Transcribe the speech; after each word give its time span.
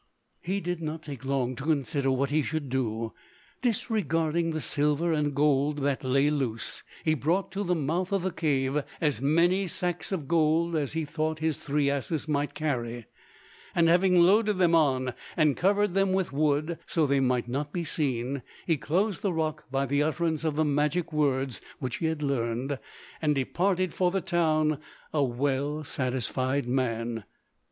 He 0.41 0.61
did 0.61 0.81
not 0.81 1.03
take 1.03 1.23
long 1.23 1.55
to 1.57 1.63
consider 1.63 2.09
what 2.09 2.31
he 2.31 2.41
should 2.41 2.69
do. 2.69 3.13
Disregarding 3.61 4.49
the 4.49 4.59
silver 4.59 5.13
and 5.13 5.27
the 5.27 5.31
gold 5.33 5.77
that 5.77 6.03
lay 6.03 6.31
loose, 6.31 6.81
he 7.05 7.13
brought 7.13 7.51
to 7.51 7.63
the 7.63 7.75
mouth 7.75 8.11
of 8.11 8.23
the 8.23 8.31
cave 8.31 8.81
as 8.99 9.21
many 9.21 9.67
sacks 9.67 10.11
of 10.11 10.27
gold 10.27 10.75
as 10.75 10.93
he 10.93 11.05
thought 11.05 11.37
his 11.37 11.57
three 11.57 11.87
asses 11.87 12.27
might 12.27 12.55
carry; 12.55 13.05
and 13.75 13.89
having 13.89 14.19
loaded 14.19 14.57
them 14.57 14.73
on 14.73 15.13
and 15.37 15.55
covered 15.55 15.93
them 15.93 16.13
with 16.13 16.33
wood 16.33 16.79
so 16.87 17.05
that 17.05 17.13
they 17.13 17.19
might 17.19 17.47
not 17.47 17.71
be 17.71 17.83
seen, 17.83 18.41
he 18.65 18.77
closed 18.77 19.21
the 19.21 19.31
rock 19.31 19.65
by 19.69 19.85
the 19.85 20.01
utterance 20.01 20.43
of 20.43 20.55
the 20.55 20.65
magic 20.65 21.13
words 21.13 21.61
which 21.77 21.97
he 21.97 22.07
had 22.07 22.23
learned, 22.23 22.79
and 23.21 23.35
departed 23.35 23.93
for 23.93 24.09
the 24.09 24.19
town, 24.19 24.79
a 25.13 25.23
well 25.23 25.83
satisfied 25.83 26.65
man. 26.67 27.23